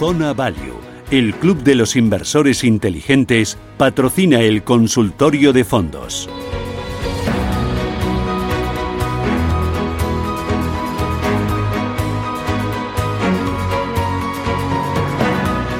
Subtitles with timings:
[0.00, 6.26] Zona Value, el Club de los Inversores Inteligentes, patrocina el consultorio de fondos.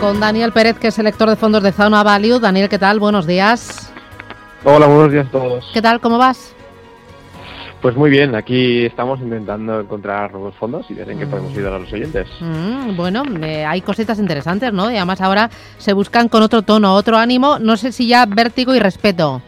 [0.02, 2.40] Con Daniel Pérez, que es el lector de fondos de Zona Value.
[2.40, 3.00] Daniel, ¿qué tal?
[3.00, 3.90] Buenos días.
[4.64, 5.70] Hola, buenos días a todos.
[5.72, 5.98] ¿Qué tal?
[5.98, 6.54] ¿Cómo vas?
[7.80, 11.72] Pues muy bien, aquí estamos intentando encontrar nuevos fondos y ver en qué podemos ayudar
[11.72, 12.28] a los oyentes.
[12.40, 14.90] Mm, bueno, eh, hay cositas interesantes, ¿no?
[14.90, 18.74] Y además ahora se buscan con otro tono, otro ánimo, no sé si ya vértigo
[18.74, 19.40] y respeto.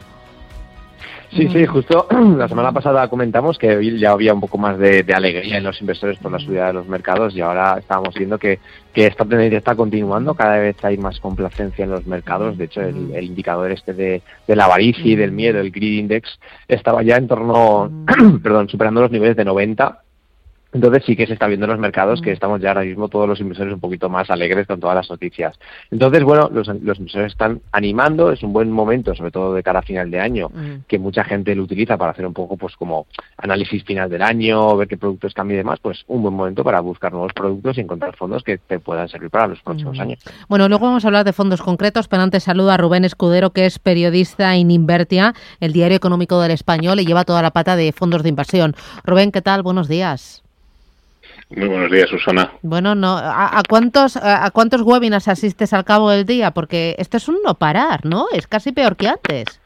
[1.35, 5.57] Sí, sí, justo la semana pasada comentamos que ya había un poco más de, alegría
[5.57, 8.59] en los inversores por la subida de los mercados y ahora estábamos viendo que,
[8.95, 13.25] esta tendencia está continuando, cada vez hay más complacencia en los mercados, de hecho el,
[13.25, 16.39] indicador este de, la avaricia y del miedo, el Greed Index,
[16.69, 17.91] estaba ya en torno,
[18.43, 20.02] perdón, superando los niveles de 90
[20.73, 22.34] entonces sí que se está viendo en los mercados que mm.
[22.34, 25.59] estamos ya ahora mismo todos los inversores un poquito más alegres con todas las noticias.
[25.91, 29.81] Entonces, bueno, los, los inversores están animando, es un buen momento, sobre todo de cara
[29.81, 30.84] a final de año, mm.
[30.89, 33.06] que mucha gente lo utiliza para hacer un poco pues como
[33.37, 36.81] análisis final del año, ver qué productos cambian y demás, pues un buen momento para
[36.81, 40.01] buscar nuevos productos y encontrar fondos que te puedan servir para los próximos mm.
[40.01, 40.25] años.
[40.48, 43.67] Bueno, luego vamos a hablar de fondos concretos, pero antes saludo a Rubén Escudero, que
[43.67, 47.92] es periodista en Invertia, el diario económico del español, y lleva toda la pata de
[47.92, 48.75] fondos de inversión.
[49.05, 49.62] Rubén, ¿qué tal?
[49.62, 50.42] Buenos días.
[51.56, 52.53] Muy buenos días, Susana.
[52.62, 56.52] Bueno, no, ¿a, cuántos a, cuántos webinars asistes al cabo del día?
[56.52, 58.27] Porque esto es un no parar, ¿no?
[58.33, 59.61] Es casi peor que antes.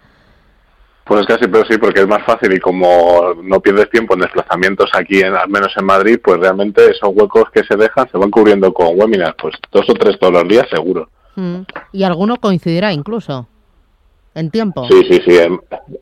[1.04, 4.20] Pues es casi peor, sí, porque es más fácil y como no pierdes tiempo en
[4.20, 8.19] desplazamientos aquí, en, al menos en Madrid, pues realmente esos huecos que se dejan se
[8.19, 11.08] van cubriendo con webinars, pues dos o tres todos los días seguro.
[11.36, 11.60] Mm.
[11.92, 13.46] Y alguno coincidirá incluso
[14.36, 14.86] en tiempo.
[14.88, 15.32] Sí, sí, sí,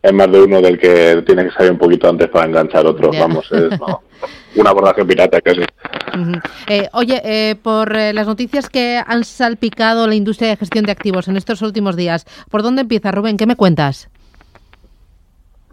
[0.03, 3.11] es, más de uno del que tiene que salir un poquito antes para enganchar otro,
[3.13, 3.79] vamos, es
[4.57, 5.63] una abordaje pirata casi.
[6.69, 10.93] Eh, oye, eh, por eh, las noticias que han salpicado la industria de gestión de
[10.93, 13.37] activos en estos últimos días, ¿por dónde empieza, Rubén?
[13.37, 14.09] ¿Qué me cuentas?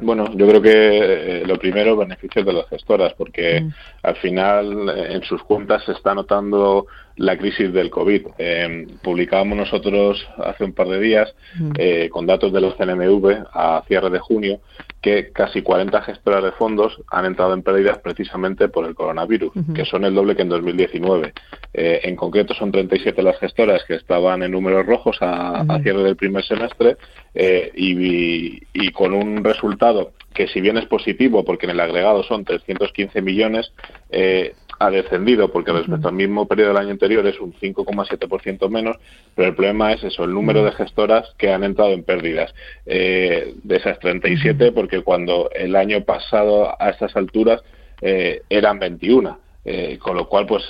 [0.01, 3.69] Bueno, yo creo que lo primero, beneficios de las gestoras, porque mm.
[4.03, 8.28] al final en sus cuentas se está notando la crisis del COVID.
[8.38, 11.34] Eh, publicábamos nosotros hace un par de días,
[11.78, 14.59] eh, con datos de los CNMV a cierre de junio,
[15.01, 19.85] que casi 40 gestoras de fondos han entrado en pérdidas precisamente por el coronavirus, que
[19.85, 21.34] son el doble que en 2019.
[21.73, 26.16] Eh, en concreto son 37 las gestoras que estaban en números rojos a, cierre del
[26.16, 26.97] primer semestre
[27.34, 32.45] y, y con un resultado que si bien es positivo porque en el agregado son
[32.45, 33.73] 315 millones,
[34.09, 38.97] eh, ha descendido porque respecto al mismo periodo del año anterior es un 5,7% menos,
[39.36, 42.52] pero el problema es eso, el número de gestoras que han entrado en pérdidas.
[42.88, 47.62] Eh, de esas 37, porque cuando el año pasado a estas alturas
[48.02, 50.64] eh, eran 21, eh, con lo cual pues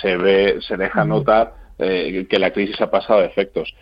[0.00, 3.74] se ve, se deja notar que la crisis ha pasado a efectos.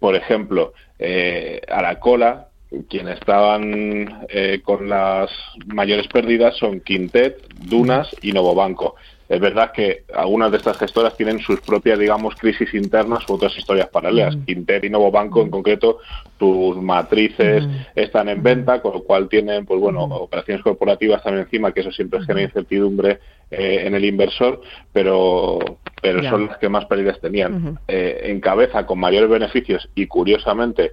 [0.00, 2.48] por ejemplo, a la cola
[2.88, 5.30] quienes estaban eh, con las
[5.66, 8.96] mayores pérdidas son Quintet, Dunas y Novobanco.
[9.28, 13.56] Es verdad que algunas de estas gestoras tienen sus propias, digamos, crisis internas u otras
[13.56, 14.36] historias paralelas.
[14.44, 16.00] Quintet y Novobanco, en concreto,
[16.38, 21.72] sus matrices están en venta, con lo cual tienen, pues bueno, operaciones corporativas también encima,
[21.72, 24.60] que eso siempre genera incertidumbre eh, en el inversor,
[24.92, 25.58] pero,
[26.02, 27.78] pero son las que más pérdidas tenían.
[27.88, 30.92] Eh, en cabeza, con mayores beneficios, y curiosamente,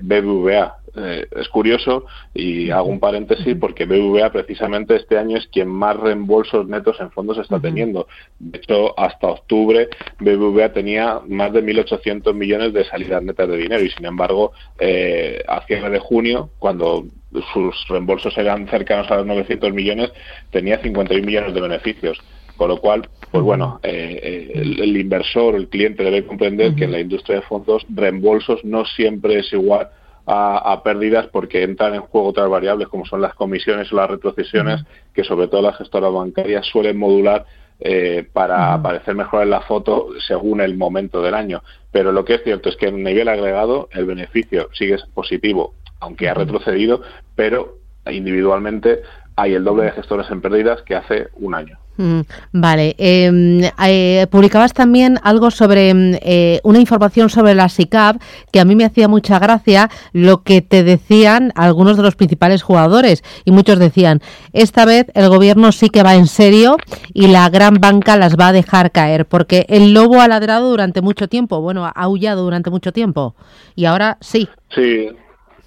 [0.00, 5.68] BBVA eh, es curioso y hago un paréntesis porque BBVA precisamente este año es quien
[5.68, 8.08] más reembolsos netos en fondos está teniendo.
[8.38, 9.88] De hecho, hasta octubre
[10.18, 15.42] BBVA tenía más de 1.800 millones de salidas netas de dinero y sin embargo eh,
[15.46, 17.04] a cierre de junio, cuando
[17.52, 20.12] sus reembolsos eran cercanos a los 900 millones,
[20.50, 22.18] tenía 51 millones de beneficios.
[22.56, 26.92] Con lo cual, pues bueno, eh, el, el, inversor, el cliente debe comprender que en
[26.92, 29.90] la industria de fondos reembolsos no siempre es igual
[30.26, 34.82] a, pérdidas porque entran en juego otras variables como son las comisiones o las retrocesiones
[35.14, 37.46] que sobre todo las gestoras bancarias suelen modular
[37.78, 41.62] eh, para aparecer mejor en la foto según el momento del año.
[41.92, 46.28] Pero lo que es cierto es que en nivel agregado el beneficio sigue positivo aunque
[46.28, 47.00] ha retrocedido,
[47.34, 47.78] pero
[48.10, 49.00] individualmente
[49.34, 51.78] hay el doble de gestores en pérdidas que hace un año.
[51.98, 52.20] Mm,
[52.52, 52.94] vale.
[52.98, 58.20] Em, eh, publicabas también algo sobre mm, eh, una información sobre la SICAP
[58.52, 62.62] que a mí me hacía mucha gracia lo que te decían algunos de los principales
[62.62, 64.20] jugadores y muchos decían
[64.52, 66.76] esta vez el gobierno sí que va en serio
[67.14, 71.00] y la gran banca las va a dejar caer porque el lobo ha ladrado durante
[71.00, 73.34] mucho tiempo, bueno, ha aullado durante mucho tiempo
[73.74, 74.48] y ahora sí.
[74.74, 75.08] Sí,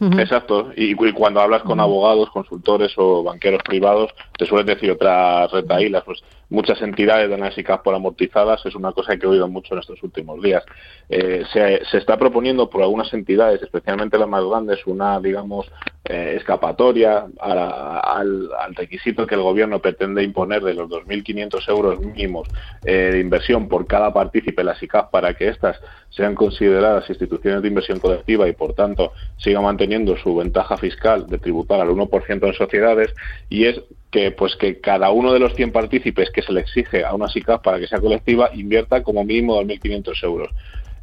[0.01, 6.03] Exacto, y, cuando hablas con abogados, consultores o banqueros privados, te suelen decir otras retaílas,
[6.05, 9.81] pues muchas entidades dan las por amortizadas, es una cosa que he oído mucho en
[9.81, 10.63] estos últimos días.
[11.09, 15.69] Eh, se, se, está proponiendo por algunas entidades, especialmente las más grandes, una, digamos,
[16.05, 22.47] eh, escapatoria al, requisito que el gobierno pretende imponer de los 2.500 euros mínimos
[22.83, 25.79] eh, de inversión por cada partícipe en la SICAP para que éstas
[26.09, 31.37] sean consideradas instituciones de inversión colectiva y, por tanto, sigan manteniendo su ventaja fiscal de
[31.37, 33.13] tributar al 1% en sociedades
[33.49, 33.79] y es
[34.11, 37.27] que pues que cada uno de los 100 partícipes que se le exige a una
[37.27, 40.49] SICAP para que sea colectiva invierta como mínimo 2.500 euros.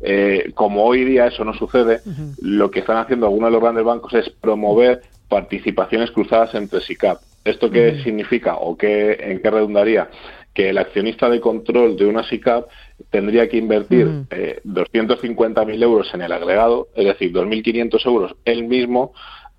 [0.00, 2.00] Eh, como hoy día eso no sucede,
[2.40, 7.20] lo que están haciendo algunos de los grandes bancos es promover participaciones cruzadas entre SICAP.
[7.44, 10.10] ¿Esto qué significa o qué, en qué redundaría?
[10.52, 12.66] Que el accionista de control de una SICAP
[13.10, 19.12] tendría que invertir eh, 250.000 euros en el agregado, es decir, 2.500 euros él mismo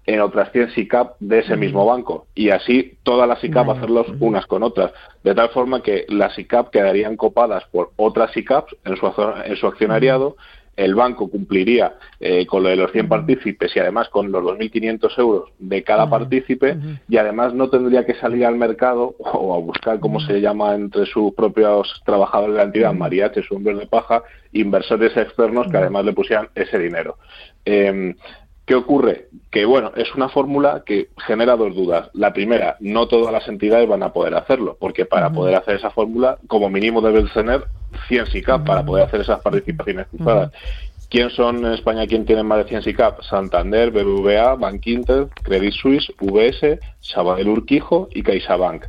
[0.07, 2.27] en otras 100 SICAP de ese mismo banco.
[2.33, 4.91] Y así todas las SICAP hacerlos unas con otras,
[5.23, 9.05] de tal forma que las SICAP quedarían copadas por otras SICAP en su,
[9.45, 10.37] en su accionariado,
[10.77, 15.19] el banco cumpliría eh, con lo de los 100 partícipes y además con los 2.500
[15.19, 16.77] euros de cada partícipe
[17.09, 21.07] y además no tendría que salir al mercado o a buscar, como se llama entre
[21.07, 24.21] sus propios trabajadores de la entidad, mariaches o hombres de paja,
[24.53, 27.17] inversores externos que además le pusieran ese dinero.
[27.65, 28.15] Eh,
[28.67, 29.29] ¿Qué ocurre?
[29.49, 32.09] Que bueno, es una fórmula que genera dos dudas.
[32.13, 35.89] La primera, no todas las entidades van a poder hacerlo, porque para poder hacer esa
[35.89, 37.63] fórmula, como mínimo deben tener
[38.09, 40.51] 100 SICAP para poder hacer esas participaciones cruzadas.
[41.09, 43.21] ¿Quién son en España quién tiene más de 100 SICAP?
[43.23, 48.85] Santander, BBVA, Bankinter, Credit Suisse, VS, Sabadell Urquijo y CaixaBank.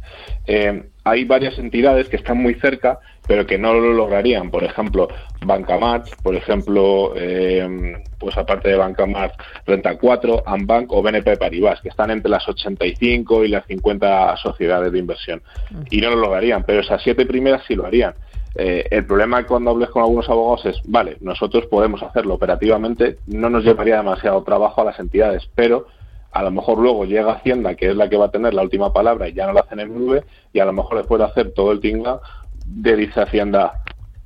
[0.46, 2.98] Eh, hay varias entidades que están muy cerca
[3.28, 4.50] pero que no lo lograrían.
[4.50, 5.06] Por ejemplo,
[5.44, 9.34] Bancamart, por ejemplo, eh, pues aparte de Bancamart,
[9.66, 14.90] Renta 4, Ambank o BNP Paribas, que están entre las 85 y las 50 sociedades
[14.90, 15.42] de inversión.
[15.70, 15.82] Mm.
[15.90, 18.14] Y no lo lograrían, pero esas siete primeras sí lo harían.
[18.54, 23.50] Eh, el problema cuando hables con algunos abogados es, vale, nosotros podemos hacerlo operativamente, no
[23.50, 25.86] nos llevaría demasiado trabajo a las entidades, pero
[26.32, 28.92] a lo mejor luego llega Hacienda, que es la que va a tener la última
[28.92, 31.52] palabra y ya no la hacen en nube, y a lo mejor después de hacer
[31.52, 32.20] todo el tinga,
[32.66, 33.82] de dice Hacienda,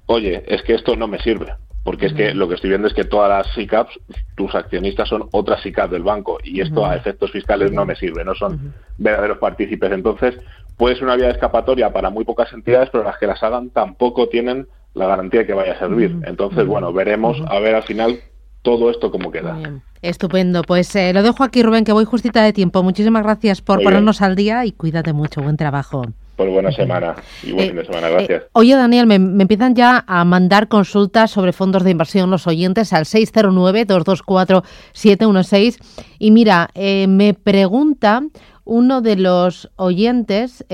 [0.06, 1.54] oye, es que esto no me sirve,
[1.84, 3.98] porque es que lo que estoy viendo es que todas las SICAPs,
[4.36, 8.24] tus accionistas son otras SICAPs del banco y esto a efectos fiscales no me sirve,
[8.24, 9.90] no son verdaderos partícipes.
[9.92, 10.38] Entonces,
[10.76, 13.70] puede ser una vía de escapatoria para muy pocas entidades, pero las que las hagan
[13.70, 16.18] tampoco tienen la garantía de que vaya a servir.
[16.26, 18.20] Entonces, bueno, veremos a ver al final
[18.62, 19.58] todo esto cómo queda.
[20.00, 20.62] Estupendo.
[20.62, 22.82] Pues eh, lo dejo aquí, Rubén, que voy justita de tiempo.
[22.82, 25.42] Muchísimas gracias por ponernos al día y cuídate mucho.
[25.42, 26.04] Buen trabajo.
[26.36, 28.08] Por buena semana y buen fin de semana.
[28.08, 28.42] Gracias.
[28.42, 32.92] Eh, oye, Daniel, me, empiezan ya a mandar consultas sobre fondos de inversión los oyentes
[32.92, 35.78] al 609-224-716.
[36.18, 38.22] Y mira, eh, me pregunta
[38.64, 40.64] uno de los oyentes,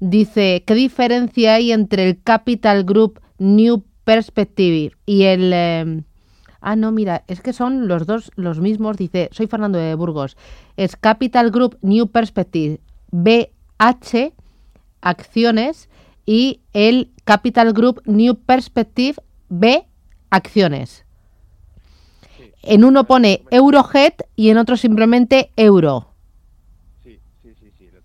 [0.00, 6.04] dice, ¿qué diferencia hay entre el Capital Group New Perspective y el
[6.60, 8.96] Ah, no, mira, es que son los dos los mismos.
[8.96, 10.36] Dice, soy Fernando de Burgos.
[10.76, 14.32] Es Capital Group New Perspective BH
[15.00, 15.88] Acciones
[16.26, 19.16] y el Capital Group New Perspective
[19.48, 19.86] B
[20.30, 21.04] Acciones.
[22.62, 26.08] En uno pone Eurohead y en otro simplemente Euro.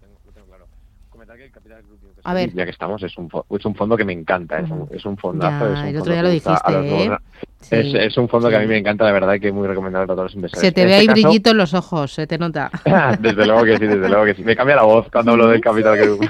[0.03, 0.67] Sí, lo tengo, claro.
[1.09, 2.53] Comentar que el Capital Group a ver.
[2.53, 5.17] Ya que estamos, es un, es un fondo que me encanta, es un, es un
[5.17, 5.71] fondazo.
[5.71, 7.17] es un el otro día lo dijiste, ¿eh?
[7.71, 10.07] Es, es, un fondo que a mí me encanta, la verdad, que es muy recomendable
[10.07, 10.61] para todos los inversores.
[10.61, 12.69] Se te ve ahí este brillito en los ojos, se te nota.
[13.19, 14.43] desde luego que sí, desde luego que sí.
[14.43, 16.29] Me cambia la voz cuando hablo del Capital Group.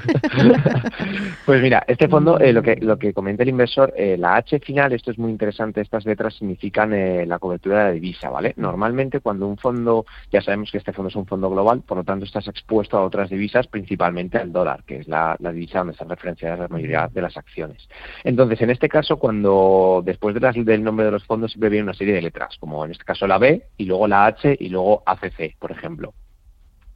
[1.46, 4.60] pues mira, este fondo, eh, lo, que, lo que comenta el inversor, eh, la H
[4.60, 8.54] final, esto es muy interesante, estas letras significan eh, la cobertura de la divisa, ¿vale?
[8.56, 12.04] Normalmente cuando un fondo, ya sabemos que este fondo es un fondo global, por lo
[12.04, 15.92] tanto estás expuesto a otras divisas, principalmente al dólar, que es la, la divisa donde
[15.92, 17.88] están referenciadas la mayoría de las acciones.
[18.22, 21.84] Entonces, en este caso, cuando después de las, del nombre de los fondos siempre viene
[21.84, 24.68] una serie de letras, como en este caso la B y luego la H y
[24.68, 26.14] luego ACC, por ejemplo.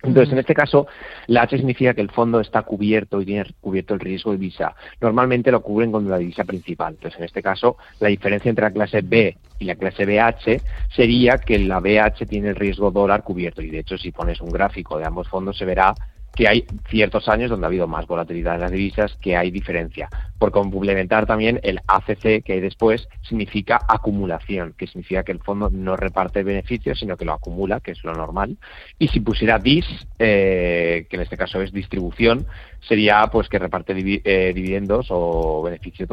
[0.02, 0.86] Entonces, en este caso,
[1.26, 4.76] la H significa que el fondo está cubierto y tiene cubierto el riesgo de divisa.
[5.00, 6.94] Normalmente lo cubren con la divisa principal.
[6.94, 10.62] Entonces, en este caso, la diferencia entre la clase B y la clase BH
[10.94, 13.60] sería que la BH tiene el riesgo dólar cubierto.
[13.60, 15.94] Y de hecho, si pones un gráfico de ambos fondos, se verá
[16.38, 20.08] que hay ciertos años donde ha habido más volatilidad en las divisas, que hay diferencia.
[20.38, 25.68] Por complementar también el ACC que hay después significa acumulación, que significa que el fondo
[25.68, 28.56] no reparte beneficios, sino que lo acumula, que es lo normal.
[29.00, 29.84] Y si pusiera DIS,
[30.20, 32.46] eh, que en este caso es distribución,
[32.86, 36.08] sería pues que reparte eh, dividendos o beneficios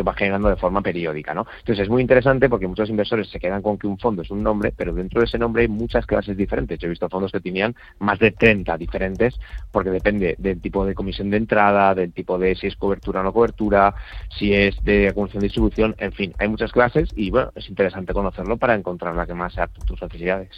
[0.00, 1.46] que va generando de forma periódica, ¿no?
[1.58, 4.42] Entonces es muy interesante porque muchos inversores se quedan con que un fondo es un
[4.42, 6.78] nombre, pero dentro de ese nombre hay muchas clases diferentes.
[6.78, 9.38] Yo he visto fondos que tenían más de 30 diferentes
[9.70, 13.22] porque depende del tipo de comisión de entrada, del tipo de si es cobertura o
[13.22, 13.94] no cobertura,
[14.38, 18.14] si es de acumulación de distribución, en fin, hay muchas clases y bueno, es interesante
[18.14, 20.48] conocerlo para encontrar la que más sea tus necesidades.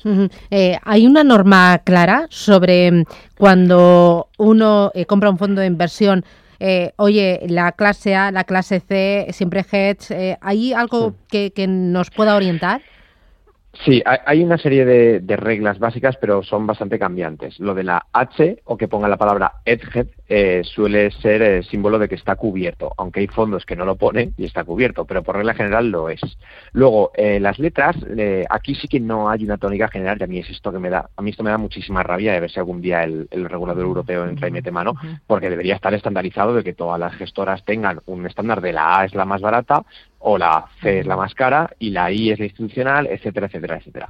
[0.51, 3.05] Eh, hay una norma clara sobre
[3.37, 6.25] cuando uno eh, compra un fondo de inversión
[6.65, 11.67] eh, oye, la clase A, la clase C, siempre hedge, eh, ¿hay algo que, que,
[11.67, 12.83] nos pueda orientar?
[13.85, 17.59] Sí, hay una serie de, reglas básicas, pero son bastante cambiantes.
[17.59, 21.99] Lo de la H, o que ponga la palabra edged, eh, suele ser el símbolo
[21.99, 25.23] de que está cubierto, aunque hay fondos que no lo ponen y está cubierto, pero
[25.23, 26.21] por regla general lo es.
[26.73, 30.27] Luego, eh, las letras, eh, aquí sí que no hay una tónica general, y a
[30.27, 32.51] mí es esto que me da, a mí esto me da muchísima rabia de ver
[32.51, 34.95] si algún día el, el regulador europeo entra y mete mano,
[35.27, 39.05] porque debería estar estandarizado de que todas las gestoras tengan un estándar de la A
[39.07, 39.85] es la más barata,
[40.23, 43.77] o la C es la más cara y la I es la institucional, etcétera, etcétera,
[43.77, 44.09] etcétera.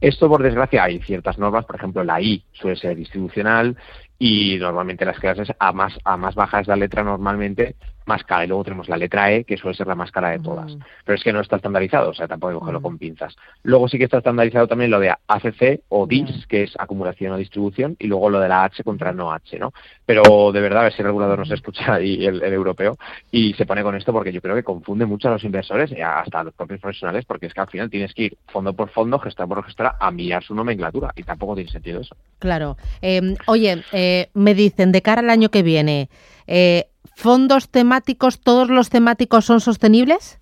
[0.00, 3.76] Esto, por desgracia, hay ciertas normas, por ejemplo, la I suele ser distribucional
[4.18, 8.44] y normalmente las clases a más, a más baja es la letra normalmente, más cara.
[8.44, 10.76] Y luego tenemos la letra E, que suele ser la más cara de todas.
[11.04, 13.36] Pero es que no está estandarizado, o sea, tampoco hay que cogerlo con pinzas.
[13.62, 17.36] Luego sí que está estandarizado también lo de ACC o DIS, que es acumulación o
[17.36, 19.72] distribución, y luego lo de la H contra no H, ¿no?
[20.06, 22.96] Pero de verdad, a ver si el regulador nos escucha y el, europeo
[23.30, 26.00] y se pone con esto porque yo creo que confunde mucho a los inversores y
[26.00, 28.90] hasta a los propios profesionales porque es que al final tienes que ir fondo por
[28.90, 32.16] fondo, gestora por gestora, a mirar su nomenclatura y tampoco tiene sentido eso.
[32.38, 32.76] Claro.
[33.00, 36.08] Em, oye, eh, me dicen de cara al año que viene,
[36.46, 40.38] eh, ¿fondos temáticos, todos los temáticos son sostenibles?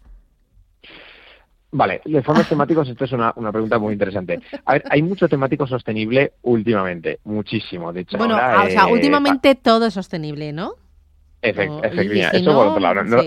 [1.72, 4.40] Vale, de fondos temáticos, esto es una, pregunta muy interesante.
[4.64, 7.92] A ver, hay mucho temático sostenible últimamente, muchísimo.
[7.92, 10.74] De hecho, bueno, o sea, eh, últimamente todo es sostenible, ¿no?
[11.44, 13.02] Efectivamente, eso por otro lado.
[13.02, 13.20] No,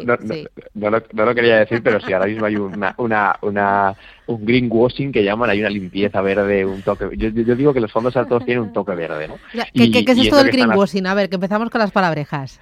[0.73, 3.93] no, lo, quería decir, pero sí, ahora mismo hay una, una, una,
[4.27, 7.09] un greenwashing que llaman, hay una limpieza verde, un toque.
[7.17, 9.35] Yo, digo que los fondos altos tienen un toque verde, ¿no?
[9.73, 11.05] ¿Qué, qué, es esto del greenwashing?
[11.07, 12.61] A ver, que empezamos con las palabrejas.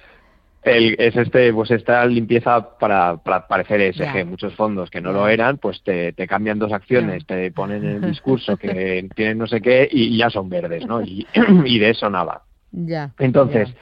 [0.64, 4.26] El, es este, pues esta limpieza para, para parecer ESG.
[4.26, 8.04] Muchos fondos que no lo eran, pues te, te cambian dos acciones, te ponen en
[8.04, 11.02] el discurso que tienen no sé qué y, ya son verdes, ¿no?
[11.02, 11.26] Y,
[11.64, 12.42] y de eso nada.
[12.76, 13.12] Ya.
[13.18, 13.72] Entonces,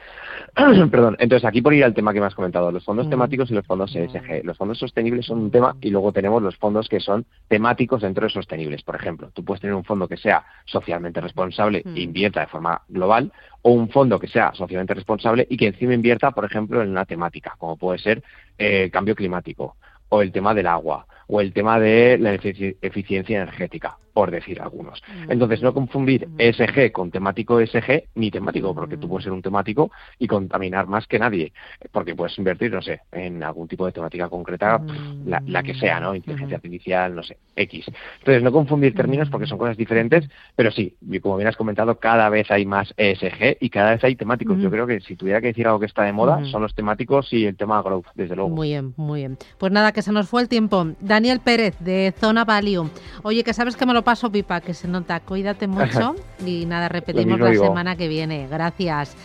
[0.91, 3.09] Perdón, entonces aquí por ir al tema que me has comentado, los fondos mm.
[3.09, 4.43] temáticos y los fondos ESG.
[4.43, 8.27] Los fondos sostenibles son un tema y luego tenemos los fondos que son temáticos dentro
[8.27, 8.83] de sostenibles.
[8.83, 12.81] Por ejemplo, tú puedes tener un fondo que sea socialmente responsable e invierta de forma
[12.87, 13.31] global
[13.63, 17.05] o un fondo que sea socialmente responsable y que encima invierta, por ejemplo, en una
[17.05, 18.23] temática, como puede ser
[18.57, 19.75] el eh, cambio climático
[20.09, 25.01] o el tema del agua o el tema de la eficiencia energética, por decir algunos.
[25.07, 25.31] Mm.
[25.31, 26.35] Entonces, no confundir mm.
[26.37, 31.07] ESG con temático ESG ni temático, porque tú puedes ser un temático y contaminar más
[31.07, 31.51] que nadie,
[31.91, 34.81] porque puedes invertir, no sé, en algún tipo de temática concreta,
[35.25, 36.15] la, que sea, ¿no?
[36.15, 37.85] Inteligencia artificial, no sé, X.
[38.19, 42.29] Entonces, no confundir términos porque son cosas diferentes, pero sí, como bien has comentado, cada
[42.29, 44.59] vez hay más ESG y cada vez hay temáticos.
[44.59, 47.31] Yo creo que si tuviera que decir algo que está de moda, son los temáticos
[47.33, 48.49] y el tema growth, desde luego.
[48.49, 49.37] Muy bien, muy bien.
[49.57, 50.87] Pues nada, que se nos fue el tiempo.
[50.99, 52.89] Daniel Pérez, de Zona Value.
[53.23, 55.19] Oye, que sabes que me lo paso pipa, que se nota.
[55.21, 58.47] Cuídate mucho y nada, repetimos la semana que viene.
[58.49, 59.15] Gracias.